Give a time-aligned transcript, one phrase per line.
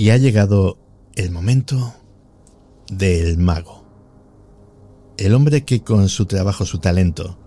[0.00, 0.78] Y ha llegado
[1.14, 1.92] el momento
[2.90, 3.84] del mago.
[5.18, 7.38] El hombre que con su trabajo, su talento,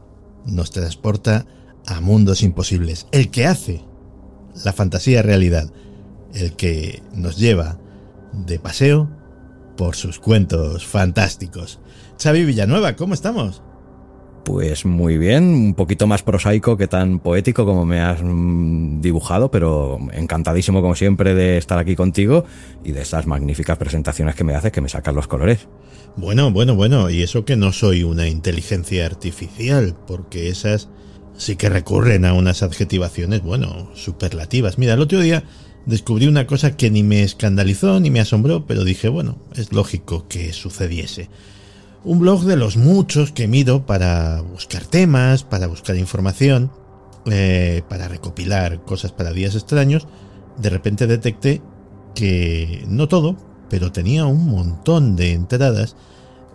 [0.46, 1.48] nos transporta
[1.88, 3.08] a mundos imposibles.
[3.12, 3.84] El que hace
[4.64, 5.74] la fantasía realidad.
[6.36, 7.80] El que nos lleva
[8.34, 9.10] de paseo
[9.76, 11.80] por sus cuentos fantásticos.
[12.22, 13.64] Xavi Villanueva, ¿cómo estamos?
[14.44, 19.50] Pues muy bien, un poquito más prosaico que tan poético como me has mm, dibujado,
[19.50, 22.44] pero encantadísimo como siempre de estar aquí contigo
[22.84, 25.67] y de estas magníficas presentaciones que me haces que me sacan los colores.
[26.17, 30.89] Bueno, bueno, bueno, y eso que no soy una inteligencia artificial, porque esas
[31.38, 34.78] sí que recurren a unas adjetivaciones, bueno, superlativas.
[34.78, 35.44] Mira, el otro día
[35.86, 40.28] descubrí una cosa que ni me escandalizó ni me asombró, pero dije, bueno, es lógico
[40.28, 41.30] que sucediese
[42.06, 46.72] un blog de los muchos que mido para buscar temas, para buscar información,
[47.26, 50.08] eh, para recopilar cosas para días extraños,
[50.58, 51.62] de repente detecté
[52.14, 53.38] que no todo,
[53.70, 55.95] pero tenía un montón de entradas,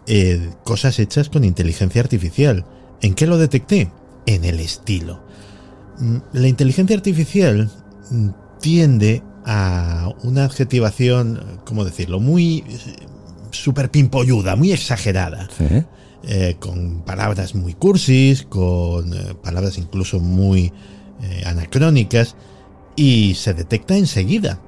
[0.06, 2.64] eh, cosas hechas con inteligencia artificial.
[3.00, 3.90] ¿En qué lo detecté?
[4.26, 5.22] En el estilo.
[5.98, 7.70] Mm, la inteligencia artificial
[8.10, 8.28] mm,
[8.60, 12.64] tiende a una adjetivación, ¿cómo decirlo?, muy
[13.50, 15.48] súper pimpolluda, muy exagerada.
[16.24, 20.72] Eh, con palabras muy cursis, con eh, palabras incluso muy
[21.22, 22.34] eh, anacrónicas,
[22.96, 24.60] y se detecta enseguida.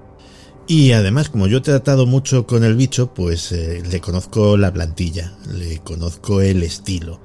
[0.69, 5.35] Y además, como yo he tratado mucho con el bicho, pues le conozco la plantilla,
[5.53, 7.21] le conozco el estilo.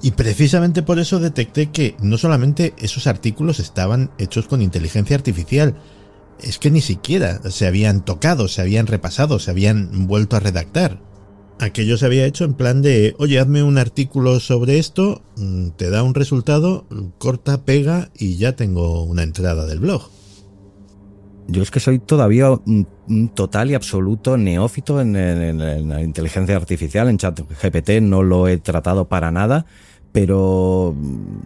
[0.00, 5.74] Y precisamente por eso detecté que no solamente esos artículos estaban hechos con inteligencia artificial,
[6.42, 11.00] es que ni siquiera se habían tocado, se habían repasado, se habían vuelto a redactar.
[11.60, 15.88] Aquello se había hecho en plan de, oye, hazme un artículo sobre esto, mm, te
[15.88, 16.86] da un resultado,
[17.18, 20.10] corta, pega y ya tengo una entrada del blog.
[21.46, 22.86] Yo es que soy todavía un,
[23.34, 29.08] total y absoluto neófito en, la inteligencia artificial, en chat GPT no lo he tratado
[29.08, 29.66] para nada
[30.14, 30.94] pero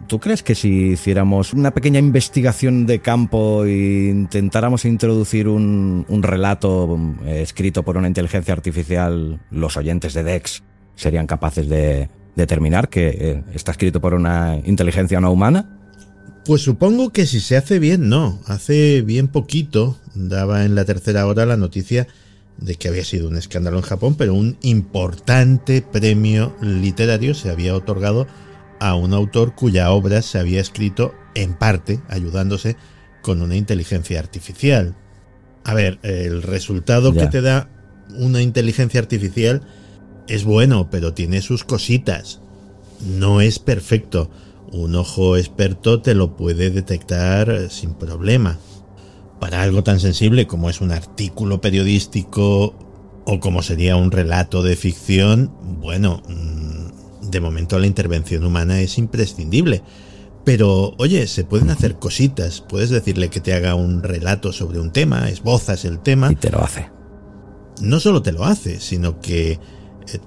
[0.05, 6.99] ¿tú crees que si hiciéramos una pequeña investigación de campo e intentáramos introducir un, relato
[7.25, 10.61] eh, escrito por una inteligencia artificial, los oyentes de Dex
[10.93, 15.79] serían capaces de determinar que eh, está escrito por una inteligencia no humana?
[16.45, 18.39] Pues supongo que si se hace bien, no.
[18.45, 22.05] Hace bien poquito daba en la tercera hora la noticia
[22.59, 27.73] de que había sido un escándalo en Japón, pero un importante premio literario se había
[27.73, 28.27] otorgado
[28.79, 32.75] a un autor cuya obra se había escrito en parte ayudándose
[33.21, 34.95] con una inteligencia artificial.
[35.63, 37.69] A ver, el resultado que te da
[38.17, 39.61] una inteligencia artificial
[40.27, 42.41] es bueno, pero tiene sus cositas.
[43.05, 44.29] No es perfecto.
[44.71, 48.57] Un ojo experto te lo puede detectar sin problema.
[49.39, 52.75] Para algo tan sensible como es un artículo periodístico
[53.25, 55.51] o como sería un relato de ficción,
[55.81, 56.21] bueno,
[57.29, 59.83] de momento la intervención humana es imprescindible.
[60.45, 62.61] Pero, oye, se pueden hacer cositas.
[62.61, 66.31] Puedes decirle que te haga un relato sobre un tema, esbozas el tema.
[66.31, 66.89] Y te lo hace.
[67.81, 69.59] No solo te lo hace, sino que eh,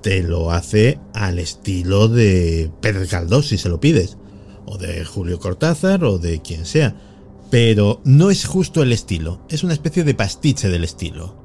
[0.01, 4.17] te lo hace al estilo de Pedro Galdós, si se lo pides.
[4.67, 6.95] O de Julio Cortázar, o de quien sea.
[7.51, 9.45] Pero no es justo el estilo.
[9.49, 11.42] Es una especie de pastiche del estilo.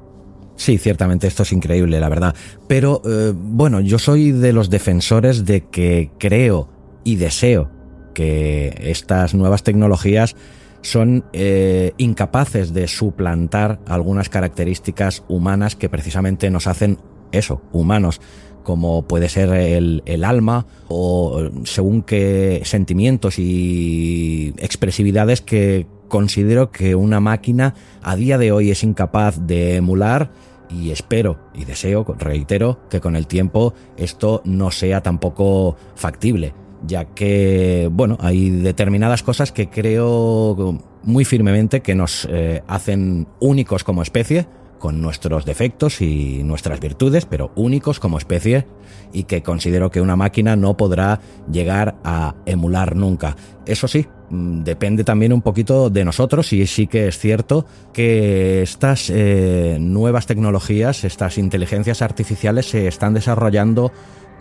[0.58, 2.34] Sí, ciertamente esto es increíble, la verdad.
[2.66, 6.68] Pero eh, bueno, yo soy de los defensores de que creo
[7.04, 7.70] y deseo
[8.12, 10.34] que estas nuevas tecnologías
[10.82, 16.98] son eh, incapaces de suplantar algunas características humanas que precisamente nos hacen
[17.30, 18.20] eso, humanos,
[18.64, 26.94] como puede ser el, el alma o según qué sentimientos y expresividades que considero que
[26.94, 30.32] una máquina a día de hoy es incapaz de emular
[30.70, 36.54] y espero y deseo, reitero, que con el tiempo esto no sea tampoco factible,
[36.86, 43.84] ya que, bueno, hay determinadas cosas que creo muy firmemente que nos eh, hacen únicos
[43.84, 44.46] como especie,
[44.78, 48.66] con nuestros defectos y nuestras virtudes, pero únicos como especie
[49.12, 51.20] y que considero que una máquina no podrá
[51.50, 53.36] llegar a emular nunca.
[53.66, 58.62] Eso sí, mm, depende también un poquito de nosotros y sí que es cierto que
[58.62, 63.92] estas eh, nuevas tecnologías, estas inteligencias artificiales se están desarrollando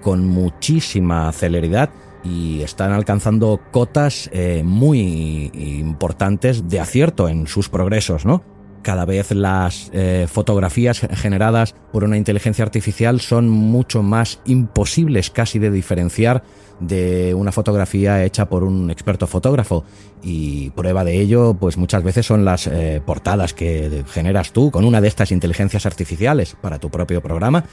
[0.01, 1.89] con muchísima celeridad
[2.23, 8.56] y están alcanzando cotas eh, muy importantes de acierto en sus progresos, ¿no?
[8.87, 15.59] Cada vez las eh, fotografías generadas por una inteligencia artificial son mucho más imposibles casi
[15.59, 16.41] de diferenciar
[16.79, 19.83] de una fotografía hecha por un experto fotógrafo.
[20.23, 24.85] Y prueba de ello pues muchas veces son las eh, portadas que generas tú con
[24.85, 27.65] una de estas inteligencias artificiales para tu propio programa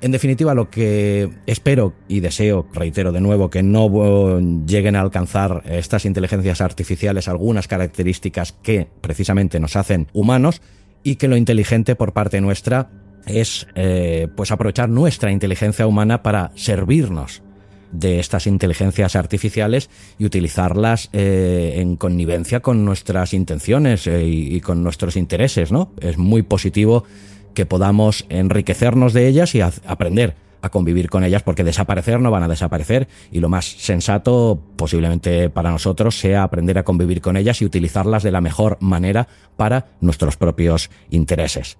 [0.00, 5.62] en definitiva, lo que espero y deseo, reitero de nuevo, que no lleguen a alcanzar
[5.66, 10.62] estas inteligencias artificiales algunas características que precisamente nos hacen humanos
[11.02, 12.90] y que lo inteligente por parte nuestra
[13.26, 17.42] es eh, pues aprovechar nuestra inteligencia humana para servirnos
[17.92, 24.60] de estas inteligencias artificiales y utilizarlas eh, en connivencia con nuestras intenciones eh, y, y,
[24.60, 25.92] con nuestros intereses, ¿no?
[26.00, 27.04] Es muy positivo
[27.54, 32.42] que podamos enriquecernos de ellas y aprender a convivir con ellas porque desaparecer no van
[32.42, 37.62] a desaparecer y lo más sensato posiblemente para nosotros sea aprender a convivir con ellas
[37.62, 41.78] y utilizarlas de la mejor manera para nuestros propios intereses.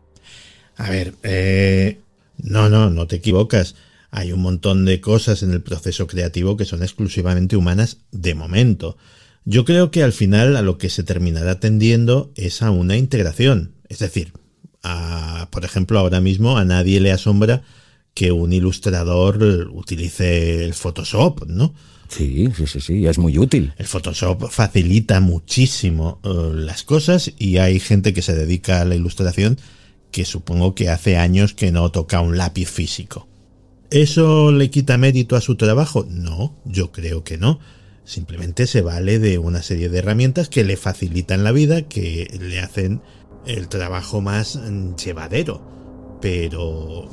[0.76, 2.00] A ver, eh,
[2.38, 3.74] no, no, no te equivocas.
[4.10, 8.96] Hay un montón de cosas en el proceso creativo que son exclusivamente humanas de momento.
[9.44, 13.74] Yo creo que al final a lo que se terminará tendiendo es a una integración.
[13.88, 14.32] Es decir,
[15.50, 17.62] por ejemplo, ahora mismo a nadie le asombra
[18.14, 21.74] que un ilustrador utilice el Photoshop, ¿no?
[22.08, 23.72] Sí, sí, sí, sí, es muy útil.
[23.76, 28.94] El Photoshop facilita muchísimo uh, las cosas y hay gente que se dedica a la
[28.94, 29.58] ilustración
[30.10, 33.28] que supongo que hace años que no toca un lápiz físico.
[33.90, 36.06] ¿Eso le quita mérito a su trabajo?
[36.10, 37.60] No, yo creo que no.
[38.04, 42.60] Simplemente se vale de una serie de herramientas que le facilitan la vida, que le
[42.60, 43.02] hacen
[43.46, 45.60] el trabajo más mm, llevadero.
[46.20, 47.08] Pero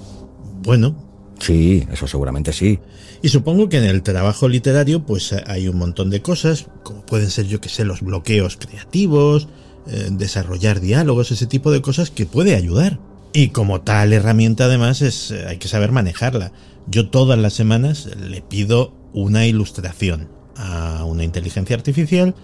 [0.63, 0.95] bueno.
[1.39, 2.79] Sí, eso seguramente sí.
[3.21, 7.29] Y supongo que en el trabajo literario pues hay un montón de cosas, como pueden
[7.29, 9.47] ser yo que sé, los bloqueos creativos,
[9.87, 12.99] eh, desarrollar diálogos, ese tipo de cosas que puede ayudar.
[13.33, 16.53] Y como tal herramienta además es, eh, hay que saber manejarla.
[16.87, 22.35] Yo todas las semanas le pido una ilustración a una inteligencia artificial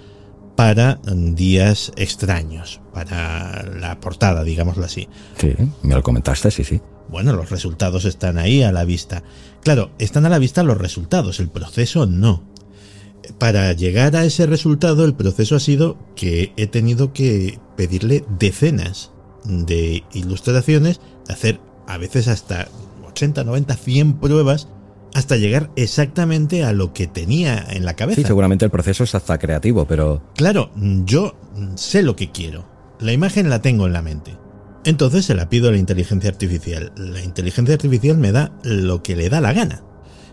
[0.61, 5.09] para días extraños, para la portada, digámoslo así.
[5.39, 6.79] Sí, me lo comentaste, sí, sí.
[7.09, 9.23] Bueno, los resultados están ahí a la vista.
[9.63, 12.43] Claro, están a la vista los resultados, el proceso no.
[13.39, 19.09] Para llegar a ese resultado, el proceso ha sido que he tenido que pedirle decenas
[19.43, 22.67] de ilustraciones, hacer a veces hasta
[23.07, 24.67] 80, 90, 100 pruebas
[25.13, 28.21] hasta llegar exactamente a lo que tenía en la cabeza.
[28.21, 30.23] Sí, seguramente el proceso es hasta creativo, pero...
[30.35, 30.71] Claro,
[31.05, 31.35] yo
[31.75, 32.65] sé lo que quiero.
[32.99, 34.37] La imagen la tengo en la mente.
[34.83, 36.91] Entonces se la pido a la inteligencia artificial.
[36.95, 39.83] La inteligencia artificial me da lo que le da la gana.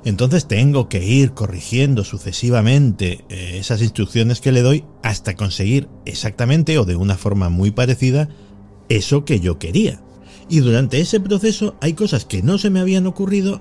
[0.04, 6.78] Entonces tengo que ir corrigiendo sucesivamente eh, esas instrucciones que le doy hasta conseguir exactamente
[6.78, 8.28] o de una forma muy parecida
[8.88, 10.00] eso que yo quería.
[10.48, 13.60] Y durante ese proceso hay cosas que no se me habían ocurrido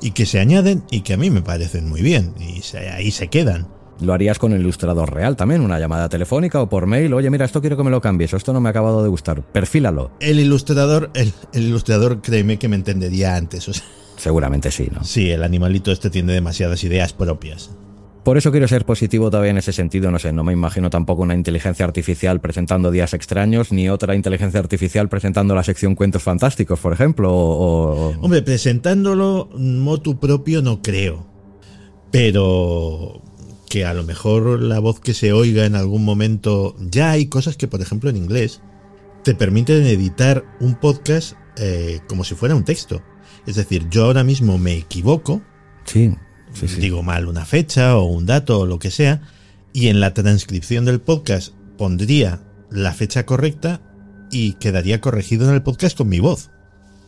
[0.00, 3.28] y que se añaden y que a mí me parecen muy bien y ahí se
[3.28, 3.68] quedan.
[4.00, 7.14] Lo harías con el ilustrador real también, una llamada telefónica o por mail.
[7.14, 9.08] Oye, mira, esto quiero que me lo cambies, o esto no me ha acabado de
[9.08, 9.42] gustar.
[9.42, 10.10] Perfílalo.
[10.20, 13.82] El ilustrador, el, ilustrador, créeme que me entendería antes.
[14.18, 15.02] Seguramente sí, ¿no?
[15.04, 17.70] Sí, el animalito este tiene demasiadas ideas propias.
[18.26, 21.22] Por eso quiero ser positivo todavía en ese sentido, no sé, no me imagino tampoco
[21.22, 26.80] una inteligencia artificial presentando días extraños, ni otra inteligencia artificial presentando la sección cuentos fantásticos,
[26.80, 27.32] por ejemplo.
[27.32, 28.08] O...
[28.20, 31.24] Hombre, presentándolo motu propio no creo.
[32.10, 33.22] Pero
[33.70, 37.56] que a lo mejor la voz que se oiga en algún momento, ya hay cosas
[37.56, 38.60] que, por ejemplo, en inglés,
[39.22, 43.02] te permiten editar un podcast eh, como si fuera un texto.
[43.46, 45.42] Es decir, yo ahora mismo me equivoco.
[45.84, 46.12] Sí
[46.78, 49.22] digo mal una fecha o un dato o lo que sea,
[49.72, 53.80] y en la transcripción del podcast pondría la fecha correcta
[54.30, 56.50] y quedaría corregido en el podcast con mi voz.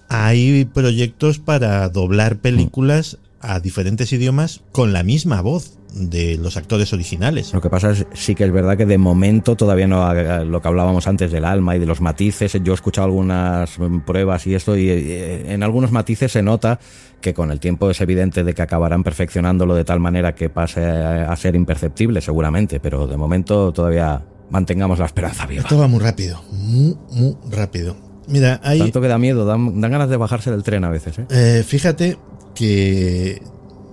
[0.08, 6.92] Hay proyectos para doblar películas a diferentes idiomas con la misma voz de los actores
[6.92, 7.52] originales.
[7.52, 10.12] Lo que pasa es sí que es verdad que de momento todavía no
[10.44, 12.52] lo que hablábamos antes del alma y de los matices.
[12.62, 16.78] Yo he escuchado algunas pruebas y esto y eh, en algunos matices se nota
[17.20, 20.84] que con el tiempo es evidente de que acabarán perfeccionándolo de tal manera que pase
[20.84, 25.62] a ser imperceptible seguramente, pero de momento todavía mantengamos la esperanza viva.
[25.62, 27.96] Esto va muy rápido, muy muy rápido.
[28.28, 28.78] Mira, hay...
[28.78, 31.18] Tanto que da miedo, dan, ganas de bajarse del tren a veces.
[31.18, 31.26] ¿eh?
[31.30, 32.18] Eh, fíjate
[32.58, 33.40] que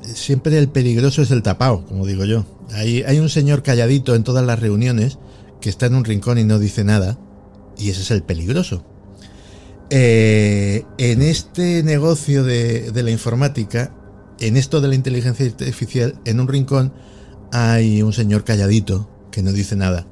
[0.02, 2.46] siempre el peligroso es el tapao, como digo yo.
[2.72, 5.20] Hay, hay un señor calladito en todas las reuniones
[5.62, 7.20] que está en un rincón y no dice nada,
[7.78, 8.84] y ese es el peligroso.
[9.92, 13.94] Eh, en este negocio de, de la informática,
[14.40, 16.92] en esto de la inteligencia artificial, en un rincón
[17.52, 20.08] hay un señor calladito que no dice nada,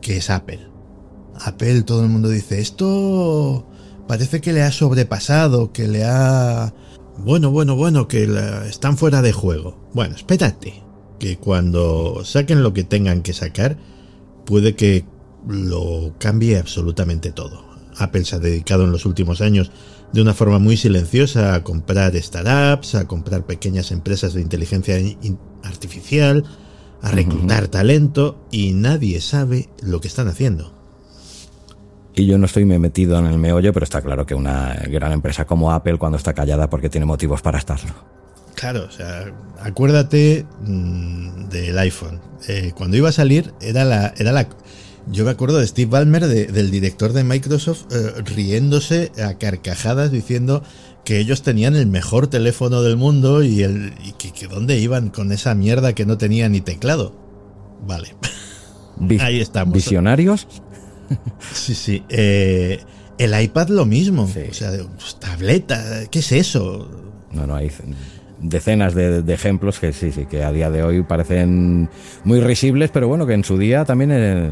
[0.00, 0.66] que es Apple.
[1.38, 3.66] Apple, todo el mundo dice, esto
[4.08, 6.72] parece que le ha sobrepasado, que le ha...
[7.22, 8.26] Bueno, bueno, bueno, que
[8.66, 9.78] están fuera de juego.
[9.92, 10.82] Bueno, espérate,
[11.18, 13.76] que cuando saquen lo que tengan que sacar,
[14.46, 15.04] puede que
[15.46, 17.62] lo cambie absolutamente todo.
[17.98, 19.70] Apple se ha dedicado en los últimos años
[20.14, 24.96] de una forma muy silenciosa a comprar startups, a comprar pequeñas empresas de inteligencia
[25.62, 26.44] artificial,
[27.02, 30.79] a reclutar talento y nadie sabe lo que están haciendo.
[32.20, 35.46] Y yo no estoy metido en el meollo, pero está claro que una gran empresa
[35.46, 37.94] como Apple cuando está callada porque tiene motivos para estarlo.
[38.54, 42.20] Claro, o sea, acuérdate mm, del iPhone.
[42.46, 44.46] Eh, cuando iba a salir era la, era la,
[45.10, 50.62] yo me acuerdo de Steve Ballmer, del director de Microsoft, eh, riéndose a carcajadas diciendo
[51.06, 55.54] que ellos tenían el mejor teléfono del mundo y, el, que, dónde iban con esa
[55.54, 57.14] mierda que no tenía ni teclado.
[57.86, 58.14] Vale.
[59.20, 59.72] Ahí estamos.
[59.72, 60.46] ¿Visionarios?
[61.52, 62.04] sí, sí.
[62.08, 62.80] Eh,
[63.18, 64.22] el iPad lo mismo.
[64.22, 64.72] O sea,
[65.18, 66.88] tableta, ¿qué es eso?
[67.32, 67.70] No, no, hay
[68.40, 71.88] decenas de, ejemplos que sí, sí, que a día de hoy parecen
[72.24, 74.10] muy risibles, pero bueno, que en su día también...
[74.12, 74.50] Eh,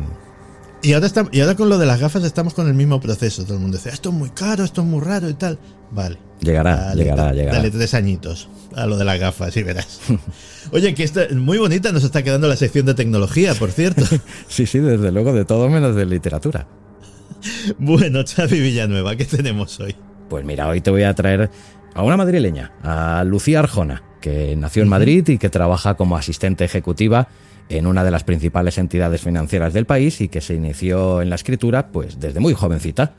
[0.83, 3.45] y ahora, está, y ahora con lo de las gafas estamos con el mismo proceso.
[3.45, 5.59] Todo el mundo dice, esto es muy caro, esto es muy raro y tal.
[5.91, 6.19] Vale.
[6.41, 7.59] Llegará, llegará, llegará.
[7.59, 10.01] Dale tres añitos a lo de las gafas y verás.
[10.73, 14.05] Oye, que esta, muy bonita nos está quedando la sección de tecnología, por cierto.
[14.49, 16.67] sí, sí, desde luego, de todo menos de literatura.
[17.79, 19.97] bueno, Xavi Villanueva, ¿qué tenemos hoy?
[20.29, 21.51] Pues mira, hoy te voy a traer
[21.95, 26.65] a una madrileña, a Lucía Arjona, que nació en Madrid y que trabaja como asistente
[26.65, 27.29] ejecutiva
[27.69, 31.37] en una de las principales entidades financieras del país y que se inició en la
[31.37, 33.15] escritura pues desde muy jovencita.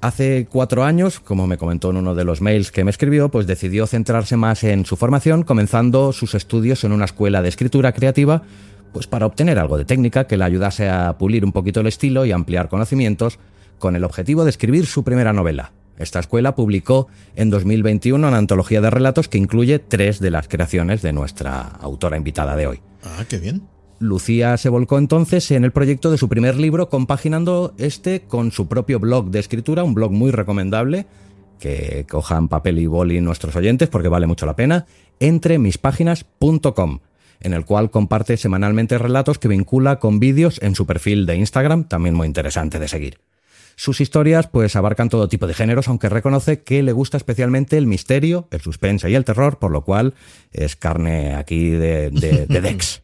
[0.00, 3.46] Hace cuatro años, como me comentó en uno de los mails que me escribió, pues
[3.46, 8.42] decidió centrarse más en su formación, comenzando sus estudios en una escuela de escritura creativa,
[8.92, 12.26] pues para obtener algo de técnica que le ayudase a pulir un poquito el estilo
[12.26, 13.38] y ampliar conocimientos,
[13.78, 15.72] con el objetivo de escribir su primera novela.
[15.98, 21.02] Esta escuela publicó en 2021 una antología de relatos que incluye tres de las creaciones
[21.02, 22.80] de nuestra autora invitada de hoy.
[23.02, 23.62] Ah, qué bien.
[23.98, 28.68] Lucía se volcó entonces en el proyecto de su primer libro, compaginando este con su
[28.68, 31.06] propio blog de escritura, un blog muy recomendable,
[31.58, 34.86] que cojan papel y boli nuestros oyentes porque vale mucho la pena,
[35.20, 36.98] entremispáginas.com,
[37.40, 41.84] en el cual comparte semanalmente relatos que vincula con vídeos en su perfil de Instagram,
[41.84, 43.20] también muy interesante de seguir.
[43.76, 47.86] Sus historias pues abarcan todo tipo de géneros, aunque reconoce que le gusta especialmente el
[47.86, 50.14] misterio, el suspense y el terror, por lo cual
[50.52, 53.03] es carne aquí de, de Dex.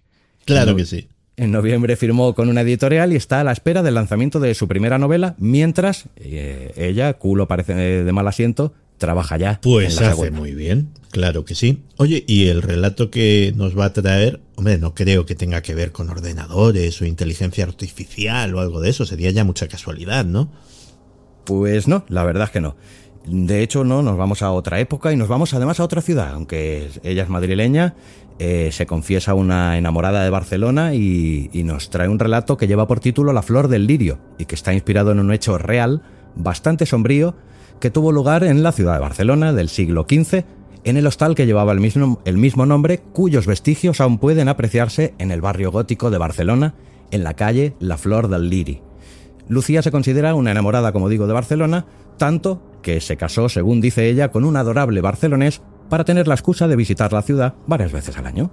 [0.55, 1.09] Claro que sí.
[1.37, 4.69] En noviembre firmó con una editorial y está a la espera del lanzamiento de su
[4.69, 9.59] primera novela, mientras eh, ella, culo parece de mal asiento, trabaja ya.
[9.63, 11.83] Pues hace muy bien, claro que sí.
[11.97, 15.75] Oye, y el relato que nos va a traer, hombre, no creo que tenga que
[15.75, 20.53] ver con ordenadores o inteligencia artificial o algo de eso, sería ya mucha casualidad, ¿no?
[21.45, 22.77] Pues no, la verdad es que no.
[23.27, 26.33] De hecho, no, nos vamos a otra época y nos vamos además a otra ciudad,
[26.35, 27.95] aunque ella es madrileña
[28.43, 32.99] eh, se confiesa una enamorada de Barcelona y, nos trae un relato que lleva por
[32.99, 36.01] título La flor del lirio y que está inspirado en un hecho real,
[36.37, 37.35] bastante sombrío,
[37.81, 40.45] que tuvo lugar en la ciudad de Barcelona del siglo XV,
[40.85, 45.13] en el hostal que llevaba el mismo, el mismo nombre, cuyos vestigios aún pueden apreciarse
[45.19, 46.73] en el barrio gótico de Barcelona,
[47.11, 48.81] en la calle La Flor del Liri.
[49.49, 51.85] Lucía se considera una enamorada, como digo, de Barcelona,
[52.17, 56.67] tanto que se casó, según dice ella, con un adorable barcelonés para tener la excusa
[56.67, 58.51] de visitar la ciudad varias veces al año.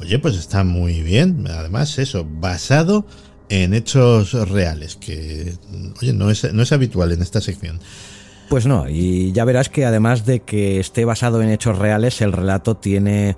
[0.00, 1.44] Oye, pues está muy bien.
[1.50, 3.06] Además, eso, basado
[3.48, 5.54] en hechos reales, que,
[6.00, 7.80] oye, no es, no es habitual en esta sección.
[8.48, 12.32] Pues no, y ya verás que además de que esté basado en hechos reales, el
[12.32, 13.36] relato tiene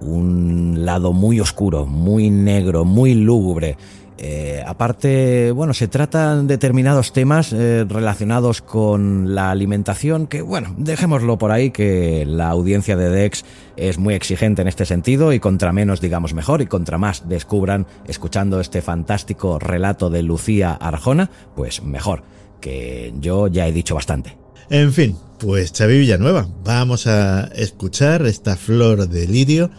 [0.00, 3.78] un lado muy oscuro, muy negro, muy lúgubre.
[4.18, 11.38] Eh, aparte, bueno, se tratan determinados temas eh, relacionados con la alimentación, que bueno, dejémoslo
[11.38, 13.44] por ahí, que la audiencia de Dex
[13.76, 17.86] es muy exigente en este sentido y contra menos digamos mejor y contra más descubran
[18.06, 22.22] escuchando este fantástico relato de Lucía Arjona, pues mejor,
[22.60, 24.36] que yo ya he dicho bastante.
[24.70, 29.70] En fin, pues Xavi Villanueva, vamos a escuchar esta flor de lirio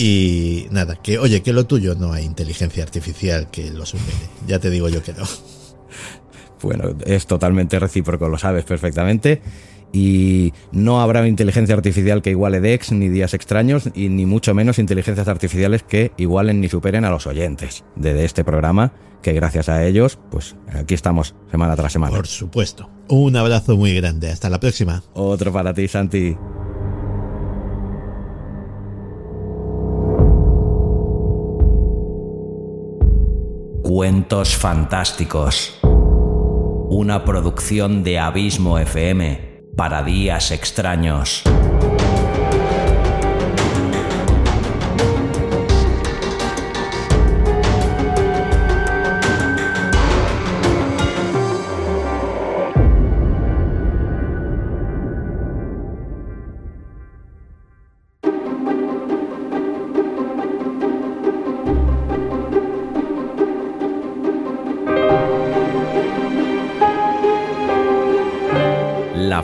[0.00, 4.16] y nada, que oye, que lo tuyo no hay inteligencia artificial que lo supere.
[4.46, 5.24] Ya te digo yo que no.
[6.62, 9.40] Bueno, es totalmente recíproco, lo sabes perfectamente.
[9.94, 14.78] Y no habrá inteligencia artificial que iguale Dex ni días extraños, y ni mucho menos
[14.78, 18.92] inteligencias artificiales que igualen ni superen a los oyentes de este programa,
[19.22, 22.14] que gracias a ellos, pues aquí estamos semana tras semana.
[22.14, 22.90] Por supuesto.
[23.08, 24.30] Un abrazo muy grande.
[24.30, 25.02] Hasta la próxima.
[25.14, 26.36] Otro para ti, Santi.
[33.92, 35.76] Cuentos fantásticos.
[35.82, 41.42] Una producción de Abismo FM para días extraños.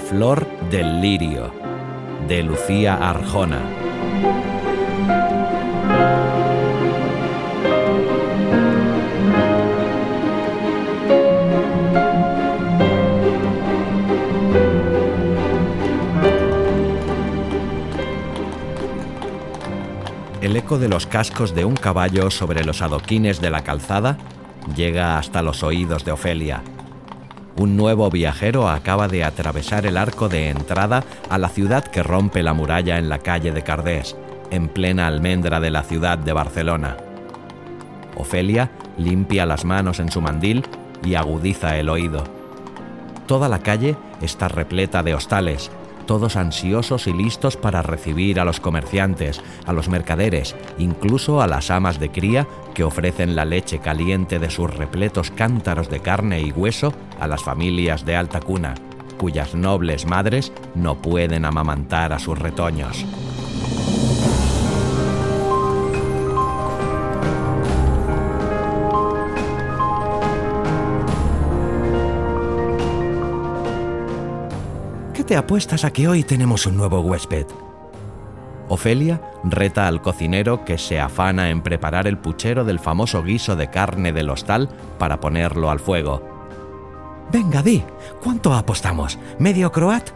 [0.09, 1.53] Flor del lirio,
[2.29, 3.61] de Lucía Arjona.
[20.41, 24.19] El eco de los cascos de un caballo sobre los adoquines de la calzada
[24.77, 26.63] llega hasta los oídos de Ofelia.
[27.59, 32.43] Un nuevo viajero acaba de atravesar el arco de entrada a la ciudad que rompe
[32.43, 34.15] la muralla en la calle de Cardés,
[34.51, 36.99] en plena almendra de la ciudad de Barcelona.
[38.15, 40.67] Ofelia limpia las manos en su mandil
[41.03, 42.25] y agudiza el oído.
[43.27, 45.71] Toda la calle está repleta de hostales,
[46.07, 51.71] todos ansiosos y listos para recibir a los comerciantes, a los mercaderes, incluso a las
[51.71, 56.53] amas de cría que ofrecen la leche caliente de sus repletos cántaros de carne y
[56.53, 58.75] hueso a las familias de alta cuna,
[59.19, 63.05] cuyas nobles madres no pueden amamantar a sus retoños.
[75.27, 77.47] Te apuestas a que hoy tenemos un nuevo huésped?
[78.69, 83.69] Ofelia reta al cocinero que se afana en preparar el puchero del famoso guiso de
[83.69, 86.23] carne del hostal para ponerlo al fuego.
[87.33, 87.83] Venga, di,
[88.23, 89.19] ¿cuánto apostamos?
[89.41, 90.11] ¿Medio croat?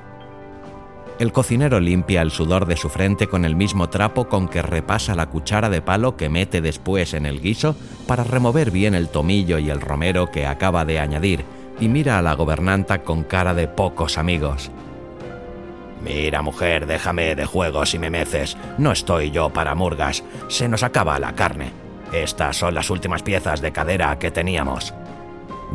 [1.19, 5.17] El cocinero limpia el sudor de su frente con el mismo trapo con que repasa
[5.17, 7.75] la cuchara de palo que mete después en el guiso
[8.07, 11.45] para remover bien el tomillo y el romero que acaba de añadir
[11.81, 14.71] y mira a la gobernanta con cara de pocos amigos.
[16.03, 18.57] Mira, mujer, déjame de juegos y me meces.
[18.79, 20.25] No estoy yo para murgas.
[20.49, 21.73] Se nos acaba la carne.
[22.13, 24.95] Estas son las últimas piezas de cadera que teníamos.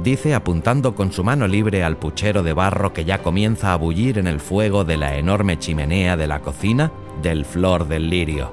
[0.01, 4.17] Dice apuntando con su mano libre al puchero de barro que ya comienza a bullir
[4.17, 8.51] en el fuego de la enorme chimenea de la cocina del flor del lirio.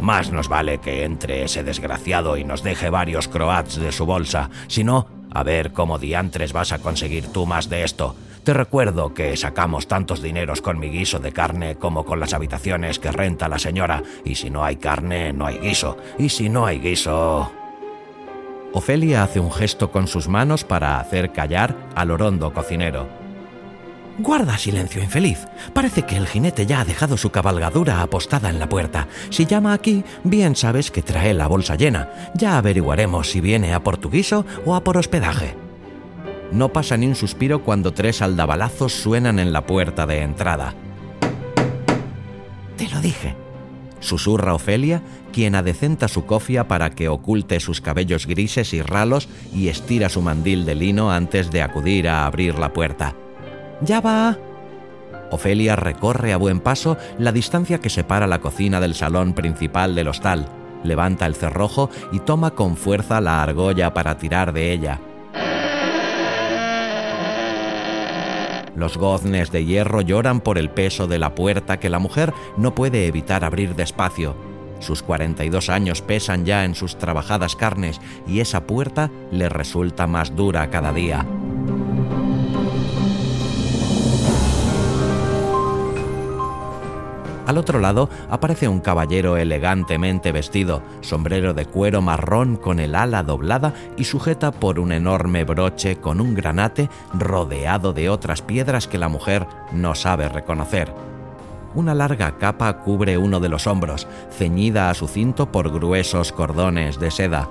[0.00, 4.50] Más nos vale que entre ese desgraciado y nos deje varios croats de su bolsa,
[4.68, 8.14] si no, a ver cómo diantres vas a conseguir tú más de esto.
[8.52, 13.12] Recuerdo que sacamos tantos dineros con mi guiso de carne como con las habitaciones que
[13.12, 16.80] renta la señora, y si no hay carne, no hay guiso, y si no hay
[16.80, 17.52] guiso...
[18.72, 23.08] Ofelia hace un gesto con sus manos para hacer callar al orondo cocinero.
[24.18, 25.46] Guarda silencio, infeliz.
[25.72, 29.06] Parece que el jinete ya ha dejado su cabalgadura apostada en la puerta.
[29.30, 32.10] Si llama aquí, bien sabes que trae la bolsa llena.
[32.34, 35.69] Ya averiguaremos si viene a por tu guiso o a por hospedaje.
[36.52, 40.74] No pasa ni un suspiro cuando tres aldabalazos suenan en la puerta de entrada.
[42.76, 43.36] Te lo dije,
[44.00, 49.68] susurra Ofelia, quien adecenta su cofia para que oculte sus cabellos grises y ralos y
[49.68, 53.14] estira su mandil de lino antes de acudir a abrir la puerta.
[53.80, 54.36] ¡Ya va!
[55.30, 60.08] Ofelia recorre a buen paso la distancia que separa la cocina del salón principal del
[60.08, 60.48] hostal,
[60.82, 65.00] levanta el cerrojo y toma con fuerza la argolla para tirar de ella.
[68.76, 72.74] Los goznes de hierro lloran por el peso de la puerta que la mujer no
[72.74, 74.36] puede evitar abrir despacio.
[74.80, 80.34] Sus 42 años pesan ya en sus trabajadas carnes y esa puerta le resulta más
[80.34, 81.26] dura cada día.
[87.50, 93.24] Al otro lado aparece un caballero elegantemente vestido, sombrero de cuero marrón con el ala
[93.24, 98.98] doblada y sujeta por un enorme broche con un granate rodeado de otras piedras que
[98.98, 100.94] la mujer no sabe reconocer.
[101.74, 107.00] Una larga capa cubre uno de los hombros, ceñida a su cinto por gruesos cordones
[107.00, 107.48] de seda.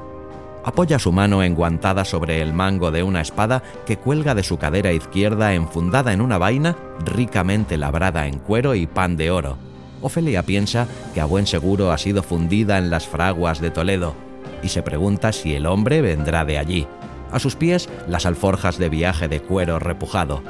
[0.63, 4.93] Apoya su mano enguantada sobre el mango de una espada que cuelga de su cadera
[4.93, 9.57] izquierda enfundada en una vaina ricamente labrada en cuero y pan de oro.
[10.01, 14.15] Ofelia piensa que a buen seguro ha sido fundida en las fraguas de Toledo
[14.63, 16.87] y se pregunta si el hombre vendrá de allí.
[17.31, 20.41] A sus pies, las alforjas de viaje de cuero repujado.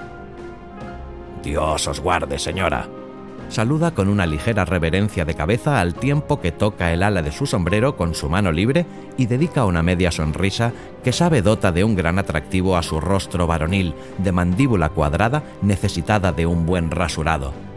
[1.43, 2.87] Dios os guarde, señora.
[3.49, 7.47] Saluda con una ligera reverencia de cabeza al tiempo que toca el ala de su
[7.47, 8.85] sombrero con su mano libre
[9.17, 10.71] y dedica una media sonrisa
[11.03, 16.31] que sabe dota de un gran atractivo a su rostro varonil, de mandíbula cuadrada necesitada
[16.31, 17.68] de un buen rasurado.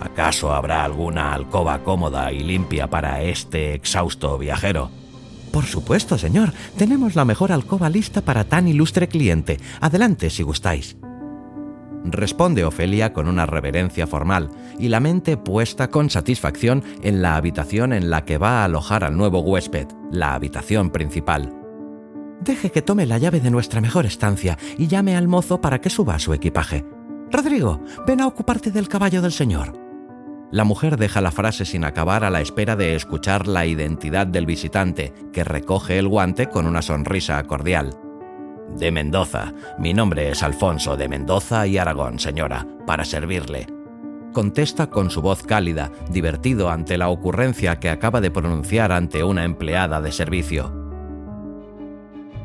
[0.00, 4.90] ¿Acaso habrá alguna alcoba cómoda y limpia para este exhausto viajero?
[5.52, 6.52] Por supuesto, señor.
[6.76, 9.58] Tenemos la mejor alcoba lista para tan ilustre cliente.
[9.80, 10.96] Adelante, si gustáis.
[12.04, 17.92] Responde Ofelia con una reverencia formal y la mente puesta con satisfacción en la habitación
[17.92, 21.52] en la que va a alojar al nuevo huésped, la habitación principal.
[22.40, 25.90] Deje que tome la llave de nuestra mejor estancia y llame al mozo para que
[25.90, 26.84] suba su equipaje.
[27.32, 29.85] Rodrigo, ven a ocuparte del caballo del señor.
[30.52, 34.46] La mujer deja la frase sin acabar a la espera de escuchar la identidad del
[34.46, 37.98] visitante, que recoge el guante con una sonrisa cordial.
[38.76, 39.54] De Mendoza.
[39.78, 43.66] Mi nombre es Alfonso de Mendoza y Aragón, señora, para servirle.
[44.32, 49.44] Contesta con su voz cálida, divertido ante la ocurrencia que acaba de pronunciar ante una
[49.44, 50.72] empleada de servicio.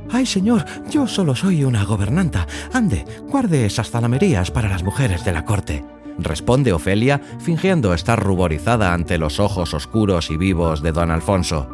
[0.09, 2.47] Ay, señor, yo solo soy una gobernanta.
[2.73, 5.83] Ande, guarde esas zalamerías para las mujeres de la corte
[6.17, 11.67] responde Ofelia, fingiendo estar ruborizada ante los ojos oscuros y vivos de don Alfonso.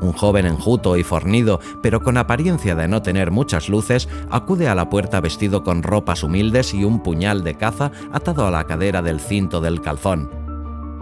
[0.00, 4.74] Un joven enjuto y fornido, pero con apariencia de no tener muchas luces, acude a
[4.74, 9.02] la puerta vestido con ropas humildes y un puñal de caza atado a la cadera
[9.02, 10.30] del cinto del calzón.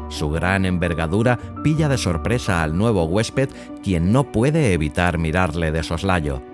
[0.09, 3.49] Su gran envergadura pilla de sorpresa al nuevo huésped,
[3.83, 6.52] quien no puede evitar mirarle de soslayo.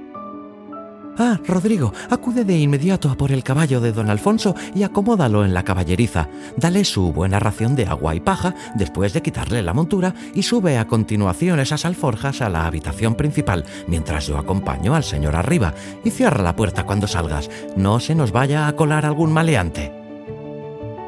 [1.20, 5.52] Ah, Rodrigo, acude de inmediato a por el caballo de don Alfonso y acomódalo en
[5.52, 6.28] la caballeriza.
[6.56, 10.78] Dale su buena ración de agua y paja después de quitarle la montura y sube
[10.78, 16.10] a continuación esas alforjas a la habitación principal mientras yo acompaño al señor arriba y
[16.10, 17.50] cierra la puerta cuando salgas.
[17.76, 19.92] No se nos vaya a colar algún maleante.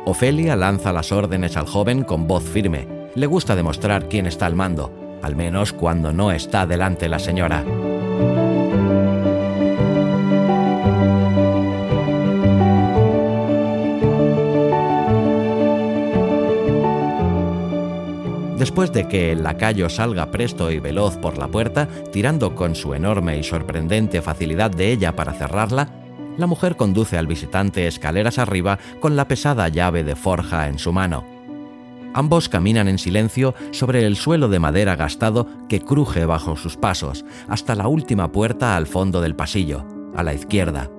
[0.07, 2.89] Ofelia lanza las órdenes al joven con voz firme.
[3.15, 7.65] Le gusta demostrar quién está al mando, al menos cuando no está delante la señora.
[18.61, 22.93] Después de que el lacayo salga presto y veloz por la puerta, tirando con su
[22.93, 25.89] enorme y sorprendente facilidad de ella para cerrarla,
[26.37, 30.93] la mujer conduce al visitante escaleras arriba con la pesada llave de forja en su
[30.93, 31.25] mano.
[32.13, 37.25] Ambos caminan en silencio sobre el suelo de madera gastado que cruje bajo sus pasos,
[37.49, 40.91] hasta la última puerta al fondo del pasillo, a la izquierda.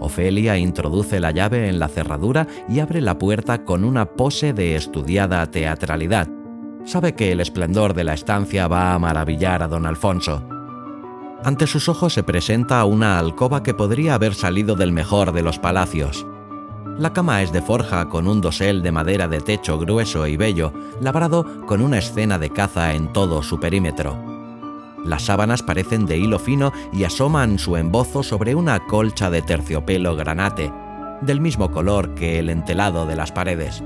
[0.00, 4.76] Ofelia introduce la llave en la cerradura y abre la puerta con una pose de
[4.76, 6.39] estudiada teatralidad,
[6.84, 10.42] sabe que el esplendor de la estancia va a maravillar a don Alfonso.
[11.42, 15.58] Ante sus ojos se presenta una alcoba que podría haber salido del mejor de los
[15.58, 16.26] palacios.
[16.98, 20.72] La cama es de forja con un dosel de madera de techo grueso y bello,
[21.00, 24.18] labrado con una escena de caza en todo su perímetro.
[25.04, 30.14] Las sábanas parecen de hilo fino y asoman su embozo sobre una colcha de terciopelo
[30.14, 30.70] granate,
[31.22, 33.82] del mismo color que el entelado de las paredes.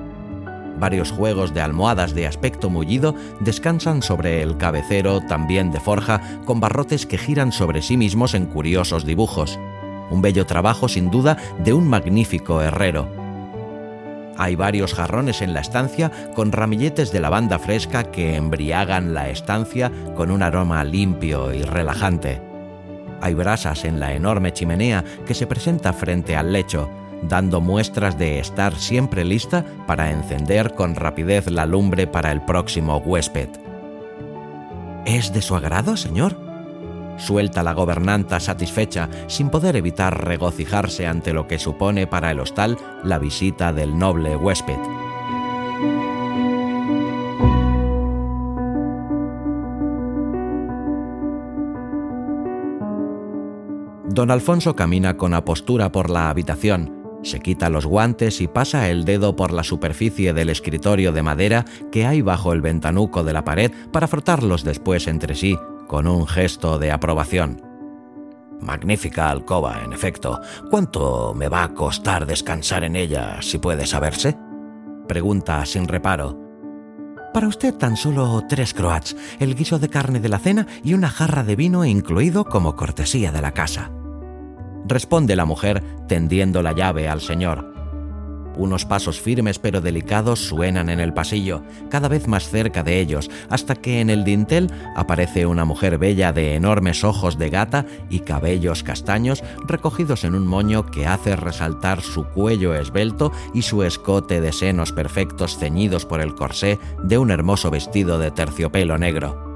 [0.78, 6.60] Varios juegos de almohadas de aspecto mullido descansan sobre el cabecero, también de forja, con
[6.60, 9.58] barrotes que giran sobre sí mismos en curiosos dibujos.
[10.10, 13.08] Un bello trabajo sin duda de un magnífico herrero.
[14.36, 19.92] Hay varios jarrones en la estancia con ramilletes de lavanda fresca que embriagan la estancia
[20.16, 22.42] con un aroma limpio y relajante.
[23.20, 26.90] Hay brasas en la enorme chimenea que se presenta frente al lecho,
[27.28, 32.98] dando muestras de estar siempre lista para encender con rapidez la lumbre para el próximo
[32.98, 33.48] huésped.
[35.06, 36.36] ¿Es de su agrado, señor?
[37.16, 42.76] Suelta la gobernanta satisfecha, sin poder evitar regocijarse ante lo que supone para el hostal
[43.04, 44.78] la visita del noble huésped.
[54.14, 59.04] Don Alfonso camina con apostura por la habitación, se quita los guantes y pasa el
[59.04, 63.44] dedo por la superficie del escritorio de madera que hay bajo el ventanuco de la
[63.44, 65.58] pared para frotarlos después entre sí
[65.88, 67.62] con un gesto de aprobación.
[68.60, 70.40] Magnífica alcoba, en efecto.
[70.70, 74.36] ¿Cuánto me va a costar descansar en ella, si puede saberse?
[75.06, 76.40] Pregunta sin reparo.
[77.34, 81.10] Para usted tan solo tres croats, el guiso de carne de la cena y una
[81.10, 83.90] jarra de vino incluido como cortesía de la casa.
[84.86, 87.74] Responde la mujer tendiendo la llave al señor.
[88.56, 93.30] Unos pasos firmes pero delicados suenan en el pasillo, cada vez más cerca de ellos,
[93.50, 98.20] hasta que en el dintel aparece una mujer bella de enormes ojos de gata y
[98.20, 104.40] cabellos castaños recogidos en un moño que hace resaltar su cuello esbelto y su escote
[104.40, 109.52] de senos perfectos ceñidos por el corsé de un hermoso vestido de terciopelo negro.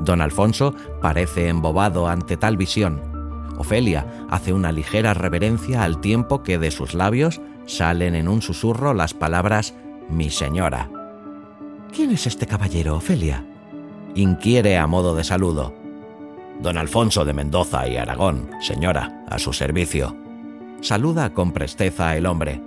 [0.00, 3.13] Don Alfonso parece embobado ante tal visión.
[3.56, 8.92] Ofelia hace una ligera reverencia al tiempo que de sus labios Salen en un susurro
[8.92, 9.74] las palabras
[10.08, 10.90] mi señora.
[11.94, 13.44] ¿Quién es este caballero, Ofelia?
[14.14, 15.74] Inquiere a modo de saludo.
[16.60, 20.14] Don Alfonso de Mendoza y Aragón, señora, a su servicio.
[20.82, 22.60] Saluda con presteza el hombre.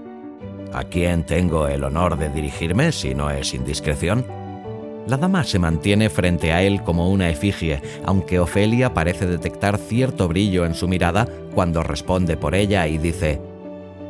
[0.73, 4.25] ¿A quién tengo el honor de dirigirme si no es indiscreción?
[5.07, 10.27] La dama se mantiene frente a él como una efigie, aunque Ofelia parece detectar cierto
[10.27, 13.39] brillo en su mirada cuando responde por ella y dice,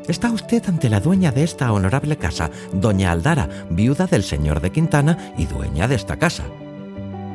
[0.08, 4.72] Está usted ante la dueña de esta honorable casa, doña Aldara, viuda del señor de
[4.72, 6.46] Quintana y dueña de esta casa.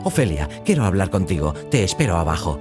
[0.02, 2.60] Ofelia, quiero hablar contigo, te espero abajo.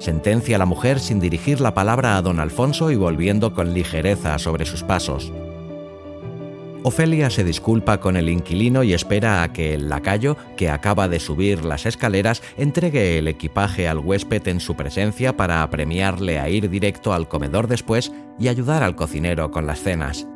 [0.00, 4.64] Sentencia la mujer sin dirigir la palabra a don Alfonso y volviendo con ligereza sobre
[4.64, 5.32] sus pasos.
[6.84, 11.18] Ofelia se disculpa con el inquilino y espera a que el lacayo, que acaba de
[11.18, 16.70] subir las escaleras, entregue el equipaje al huésped en su presencia para apremiarle a ir
[16.70, 20.28] directo al comedor después y ayudar al cocinero con las cenas.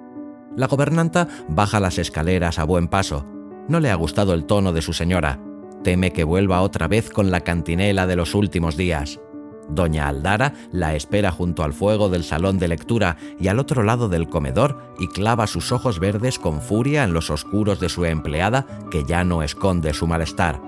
[0.56, 3.24] La gobernanta baja las escaleras a buen paso.
[3.68, 5.40] No le ha gustado el tono de su señora.
[5.84, 9.20] Teme que vuelva otra vez con la cantinela de los últimos días.
[9.68, 14.08] Doña Aldara la espera junto al fuego del salón de lectura y al otro lado
[14.08, 18.66] del comedor y clava sus ojos verdes con furia en los oscuros de su empleada
[18.90, 20.60] que ya no esconde su malestar.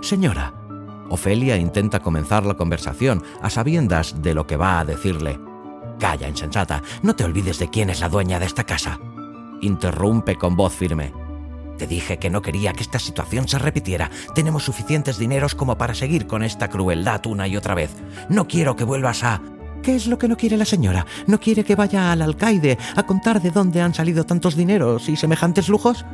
[0.00, 0.54] Señora,
[1.10, 5.40] Ofelia intenta comenzar la conversación a sabiendas de lo que va a decirle.
[5.98, 9.00] Calla, insensata, no te olvides de quién es la dueña de esta casa.
[9.60, 11.27] Interrumpe con voz firme.
[11.78, 14.10] Te dije que no quería que esta situación se repitiera.
[14.34, 17.94] Tenemos suficientes dineros como para seguir con esta crueldad una y otra vez.
[18.28, 19.40] No quiero que vuelvas a...
[19.82, 21.06] ¿Qué es lo que no quiere la señora?
[21.28, 25.16] ¿No quiere que vaya al alcaide a contar de dónde han salido tantos dineros y
[25.16, 26.04] semejantes lujos?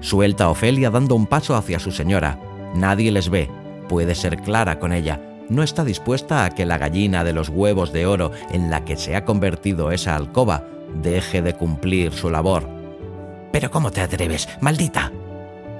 [0.00, 2.38] Suelta Ofelia dando un paso hacia su señora.
[2.74, 3.50] Nadie les ve.
[3.88, 5.22] Puede ser clara con ella.
[5.48, 8.98] No está dispuesta a que la gallina de los huevos de oro en la que
[8.98, 10.64] se ha convertido esa alcoba
[11.02, 12.77] deje de cumplir su labor.
[13.52, 15.12] ¿Pero cómo te atreves, maldita?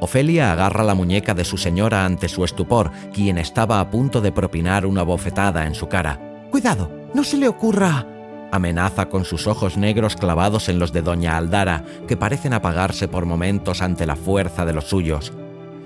[0.01, 4.33] Ofelia agarra la muñeca de su señora ante su estupor, quien estaba a punto de
[4.33, 6.21] propinar una bofetada en su cara.
[6.51, 8.07] Cuidado, no se le ocurra.
[8.53, 13.27] Amenaza con sus ojos negros clavados en los de doña Aldara, que parecen apagarse por
[13.27, 15.33] momentos ante la fuerza de los suyos.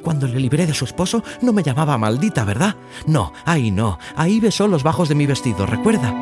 [0.02, 2.76] Cuando le libré de su esposo, no me llamaba maldita, ¿verdad?
[3.06, 6.12] No, ahí no, ahí besó los bajos de mi vestido, recuerda.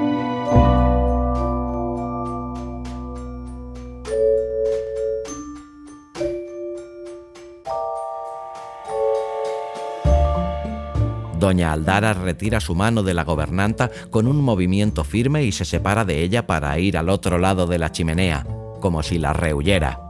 [11.41, 16.05] Doña Aldara retira su mano de la gobernanta con un movimiento firme y se separa
[16.05, 18.47] de ella para ir al otro lado de la chimenea,
[18.79, 20.01] como si la rehuyera.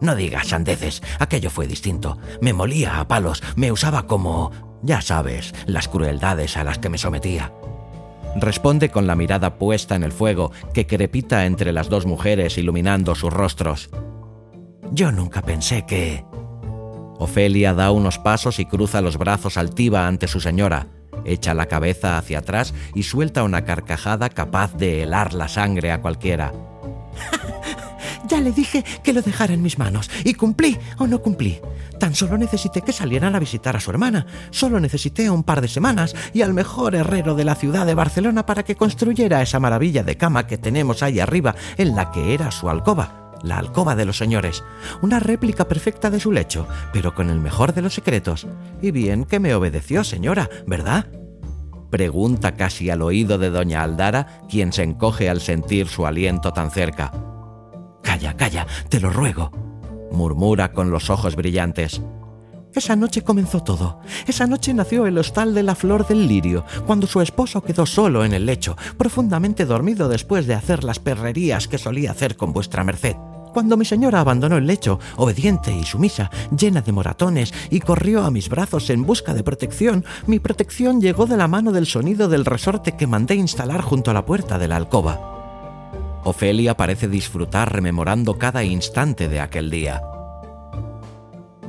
[0.00, 2.18] No digas sandeces, aquello fue distinto.
[2.40, 4.52] Me molía a palos, me usaba como...
[4.80, 7.52] ya sabes, las crueldades a las que me sometía.
[8.36, 13.16] Responde con la mirada puesta en el fuego que crepita entre las dos mujeres iluminando
[13.16, 13.90] sus rostros.
[14.92, 16.27] Yo nunca pensé que...
[17.18, 20.86] Ofelia da unos pasos y cruza los brazos altiva ante su señora,
[21.24, 26.00] echa la cabeza hacia atrás y suelta una carcajada capaz de helar la sangre a
[26.00, 26.52] cualquiera.
[28.28, 31.60] ya le dije que lo dejara en mis manos, y cumplí o no cumplí.
[31.98, 35.66] Tan solo necesité que salieran a visitar a su hermana, solo necesité un par de
[35.66, 40.04] semanas y al mejor herrero de la ciudad de Barcelona para que construyera esa maravilla
[40.04, 44.04] de cama que tenemos ahí arriba, en la que era su alcoba la alcoba de
[44.04, 44.64] los señores,
[45.02, 48.46] una réplica perfecta de su lecho, pero con el mejor de los secretos.
[48.82, 51.06] Y bien que me obedeció, señora, ¿verdad?
[51.90, 56.70] Pregunta casi al oído de doña Aldara, quien se encoge al sentir su aliento tan
[56.70, 57.12] cerca.
[58.02, 59.50] Calla, calla, te lo ruego,
[60.12, 62.02] murmura con los ojos brillantes.
[62.74, 64.00] Esa noche comenzó todo.
[64.26, 68.24] Esa noche nació el hostal de la flor del lirio, cuando su esposo quedó solo
[68.24, 72.84] en el lecho, profundamente dormido después de hacer las perrerías que solía hacer con vuestra
[72.84, 73.16] merced.
[73.58, 78.30] Cuando mi señora abandonó el lecho, obediente y sumisa, llena de moratones, y corrió a
[78.30, 82.44] mis brazos en busca de protección, mi protección llegó de la mano del sonido del
[82.44, 86.20] resorte que mandé instalar junto a la puerta de la alcoba.
[86.22, 90.02] Ofelia parece disfrutar rememorando cada instante de aquel día.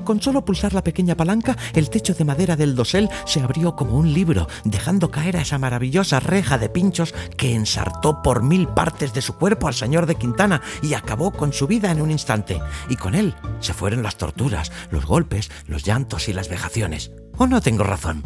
[0.09, 3.95] Con solo pulsar la pequeña palanca, el techo de madera del dosel se abrió como
[3.95, 9.13] un libro, dejando caer a esa maravillosa reja de pinchos que ensartó por mil partes
[9.13, 12.59] de su cuerpo al señor de Quintana y acabó con su vida en un instante.
[12.89, 17.11] Y con él se fueron las torturas, los golpes, los llantos y las vejaciones.
[17.37, 18.23] ¿O no tengo razón?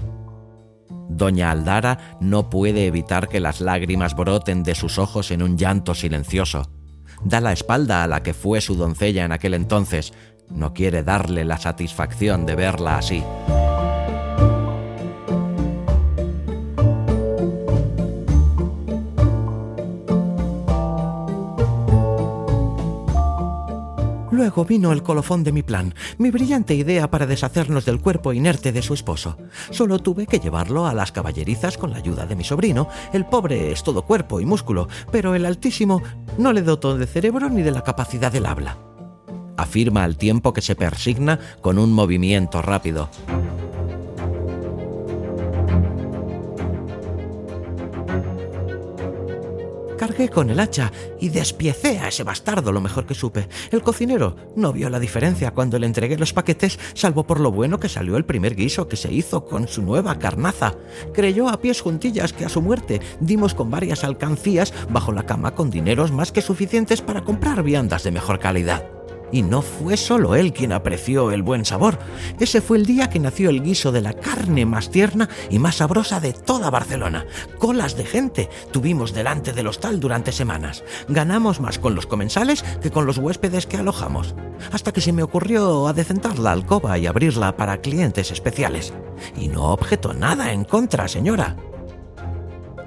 [1.09, 5.95] Doña Aldara no puede evitar que las lágrimas broten de sus ojos en un llanto
[5.95, 6.71] silencioso.
[7.25, 10.13] Da la espalda a la que fue su doncella en aquel entonces.
[10.49, 13.23] No quiere darle la satisfacción de verla así.
[24.43, 28.71] Luego vino el colofón de mi plan, mi brillante idea para deshacernos del cuerpo inerte
[28.71, 29.37] de su esposo.
[29.69, 32.89] Solo tuve que llevarlo a las caballerizas con la ayuda de mi sobrino.
[33.13, 36.01] El pobre es todo cuerpo y músculo, pero el altísimo
[36.37, 38.75] no le dotó de cerebro ni de la capacidad del habla.
[39.57, 43.09] Afirma al tiempo que se persigna con un movimiento rápido.
[50.03, 53.47] Cargué con el hacha y despiecé a ese bastardo lo mejor que supe.
[53.71, 57.79] El cocinero no vio la diferencia cuando le entregué los paquetes, salvo por lo bueno
[57.79, 60.75] que salió el primer guiso que se hizo con su nueva carnaza.
[61.13, 65.55] Creyó a pies juntillas que a su muerte dimos con varias alcancías bajo la cama
[65.55, 69.02] con dineros más que suficientes para comprar viandas de mejor calidad.
[69.33, 71.97] Y no fue solo él quien apreció el buen sabor.
[72.39, 75.77] Ese fue el día que nació el guiso de la carne más tierna y más
[75.77, 77.25] sabrosa de toda Barcelona.
[77.57, 80.83] Colas de gente tuvimos delante del hostal durante semanas.
[81.09, 84.35] Ganamos más con los comensales que con los huéspedes que alojamos.
[84.71, 88.93] Hasta que se me ocurrió adecentar la alcoba y abrirla para clientes especiales.
[89.35, 91.57] Y no objeto nada en contra, señora.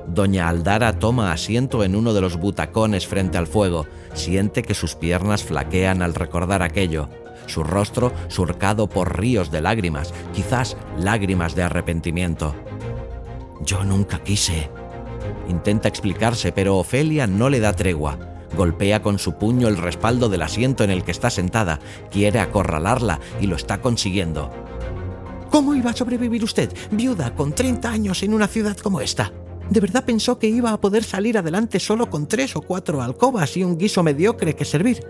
[0.06, 3.86] Doña Aldara toma asiento en uno de los butacones frente al fuego.
[4.16, 7.08] Siente que sus piernas flaquean al recordar aquello.
[7.46, 12.54] Su rostro surcado por ríos de lágrimas, quizás lágrimas de arrepentimiento.
[13.60, 14.70] Yo nunca quise.
[15.48, 18.18] Intenta explicarse, pero Ofelia no le da tregua.
[18.56, 21.78] Golpea con su puño el respaldo del asiento en el que está sentada.
[22.10, 24.50] Quiere acorralarla y lo está consiguiendo.
[25.50, 29.32] ¿Cómo iba a sobrevivir usted, viuda, con 30 años en una ciudad como esta?
[29.70, 33.56] ¿De verdad pensó que iba a poder salir adelante solo con tres o cuatro alcobas
[33.56, 35.00] y un guiso mediocre que servir?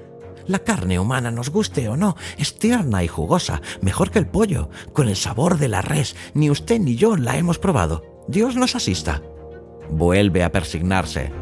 [0.47, 4.71] La carne humana, nos guste o no, es tierna y jugosa, mejor que el pollo,
[4.93, 6.15] con el sabor de la res.
[6.35, 8.25] Ni usted ni yo la hemos probado.
[8.29, 9.23] Dios nos asista.
[9.91, 11.33] Vuelve a persignarse.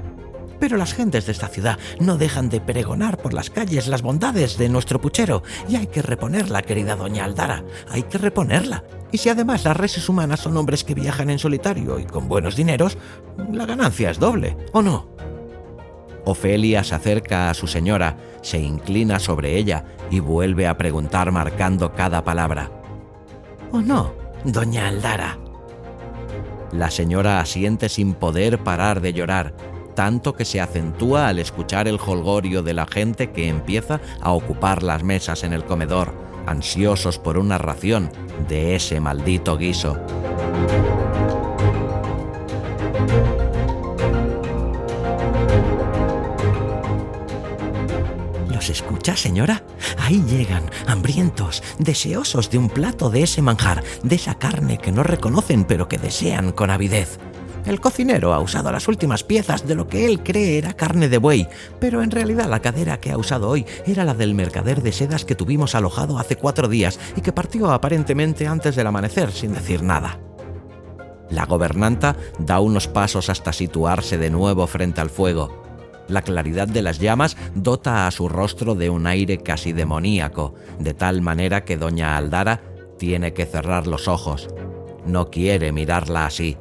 [0.59, 4.57] Pero las gentes de esta ciudad no dejan de pregonar por las calles las bondades
[4.59, 8.85] de nuestro puchero y hay que reponerla, querida doña Aldara, hay que reponerla.
[9.13, 12.57] Y si además las reses humanas son hombres que viajan en solitario y con buenos
[12.57, 12.99] dineros,
[13.53, 15.09] la ganancia es doble, ¿o no?
[16.25, 21.93] Ofelia se acerca a su señora, se inclina sobre ella y vuelve a preguntar marcando
[21.93, 22.71] cada palabra.
[23.71, 24.15] ¿O no,
[24.45, 25.39] doña Aldara?
[26.73, 29.55] La señora asiente sin poder parar de llorar
[29.95, 34.83] tanto que se acentúa al escuchar el holgorio de la gente que empieza a ocupar
[34.83, 36.15] las mesas en el comedor,
[36.47, 38.11] ansiosos por una ración
[38.49, 39.99] de ese maldito guiso.
[48.49, 49.63] ¿Los escucha, señora?
[49.99, 55.03] Ahí llegan, hambrientos, deseosos de un plato de ese manjar, de esa carne que no
[55.03, 57.19] reconocen pero que desean con avidez.
[57.65, 61.17] El cocinero ha usado las últimas piezas de lo que él cree era carne de
[61.17, 61.49] buey,
[61.81, 65.25] pero en realidad la cadera que ha usado hoy era la del mercader de sedas
[65.25, 69.83] que tuvimos alojado hace cuatro días y que partió aparentemente antes del amanecer sin decir
[69.83, 70.21] nada.
[71.31, 75.63] La gobernanta da unos pasos hasta situarse de nuevo frente al fuego.
[76.07, 80.93] La claridad de las llamas dota a su rostro de un aire casi demoníaco, de
[80.93, 82.61] tal manera que doña Aldara
[82.99, 84.51] tiene que cerrar los ojos.
[85.07, 86.59] No quiere mirarla así.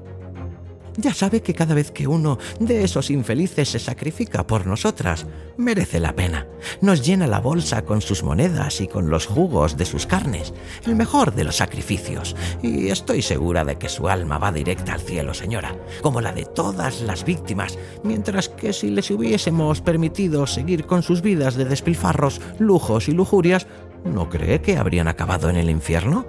[0.97, 5.25] Ya sabe que cada vez que uno de esos infelices se sacrifica por nosotras,
[5.57, 6.47] merece la pena.
[6.81, 10.53] Nos llena la bolsa con sus monedas y con los jugos de sus carnes,
[10.85, 12.35] el mejor de los sacrificios.
[12.61, 16.45] Y estoy segura de que su alma va directa al cielo, señora, como la de
[16.45, 22.39] todas las víctimas, mientras que si les hubiésemos permitido seguir con sus vidas de despilfarros,
[22.59, 23.65] lujos y lujurias,
[24.05, 26.25] ¿no cree que habrían acabado en el infierno?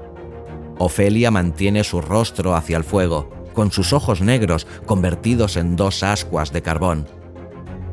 [0.79, 6.53] Ofelia mantiene su rostro hacia el fuego con sus ojos negros convertidos en dos ascuas
[6.53, 7.07] de carbón.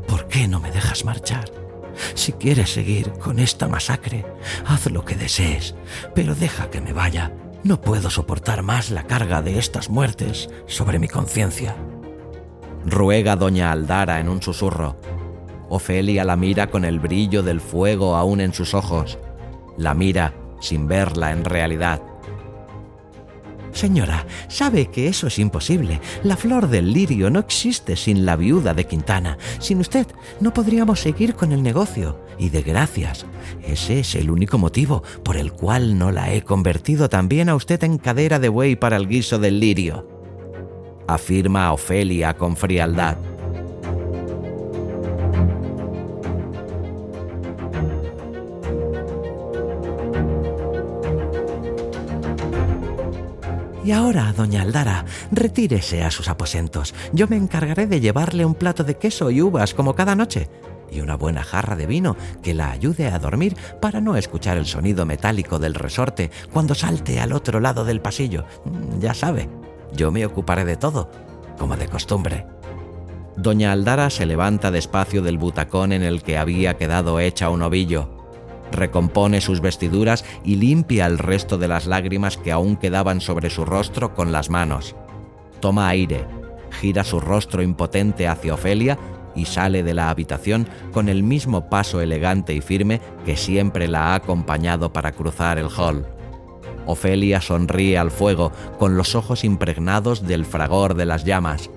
[0.08, 1.50] ¿Por qué no me dejas marchar?
[2.16, 4.26] Si quieres seguir con esta masacre,
[4.66, 5.76] haz lo que desees,
[6.14, 7.34] pero deja que me vaya.
[7.64, 11.76] No puedo soportar más la carga de estas muertes sobre mi conciencia.
[12.86, 14.98] Ruega doña Aldara en un susurro.
[15.70, 19.20] Ofelia la mira con el brillo del fuego aún en sus ojos.
[19.78, 22.02] La mira sin verla en realidad.
[23.74, 26.02] Señora, sabe que eso es imposible.
[26.24, 29.38] La flor del lirio no existe sin la viuda de Quintana.
[29.60, 30.08] Sin usted
[30.40, 32.20] no podríamos seguir con el negocio.
[32.38, 33.26] Y de gracias.
[33.64, 37.84] Ese es el único motivo por el cual no la he convertido también a usted
[37.84, 40.08] en cadera de buey para el guiso del lirio.
[41.08, 43.18] Afirma Ofelia con frialdad.
[53.92, 56.96] Y ahora, doña Aldara, retírese a sus aposentos.
[57.12, 60.48] Yo me encargaré de llevarle un plato de queso y uvas como cada noche
[60.90, 64.66] y una buena jarra de vino que la ayude a dormir para no escuchar el
[64.66, 68.46] sonido metálico del resorte cuando salte al otro lado del pasillo.
[68.64, 69.50] Mm, ya sabe,
[69.92, 71.12] yo me ocuparé de todo,
[71.60, 72.46] como de costumbre.
[73.36, 78.21] Doña Aldara se levanta despacio del butacón en el que había quedado hecha un ovillo
[78.72, 83.66] recompone sus vestiduras y limpia el resto de las lágrimas que aún quedaban sobre su
[83.66, 84.96] rostro con las manos.
[85.60, 86.26] Toma aire,
[86.72, 88.98] gira su rostro impotente hacia Ofelia
[89.36, 94.08] y sale de la habitación con el mismo paso elegante y firme que siempre la
[94.08, 96.06] ha acompañado para cruzar el hall.
[96.86, 101.70] Ofelia sonríe al fuego con los ojos impregnados del fragor de las llamas.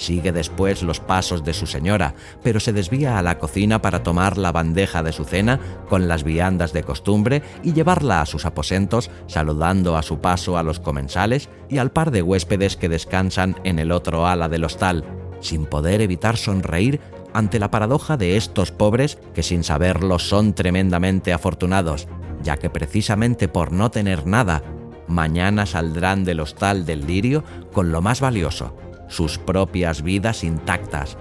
[0.00, 4.38] Sigue después los pasos de su señora, pero se desvía a la cocina para tomar
[4.38, 9.10] la bandeja de su cena con las viandas de costumbre y llevarla a sus aposentos,
[9.26, 13.78] saludando a su paso a los comensales y al par de huéspedes que descansan en
[13.78, 15.04] el otro ala del hostal,
[15.40, 16.98] sin poder evitar sonreír
[17.34, 22.08] ante la paradoja de estos pobres que sin saberlo son tremendamente afortunados,
[22.42, 24.62] ya que precisamente por no tener nada,
[25.08, 28.74] mañana saldrán del hostal del lirio con lo más valioso,
[29.10, 31.18] sus propias vidas intactas,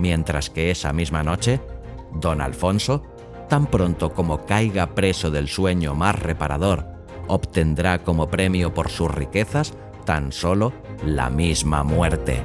[0.00, 1.60] mientras que esa misma noche,
[2.12, 3.04] don Alfonso,
[3.48, 6.86] tan pronto como caiga preso del sueño más reparador,
[7.28, 9.74] obtendrá como premio por sus riquezas
[10.04, 10.72] tan solo
[11.04, 12.42] la misma muerte.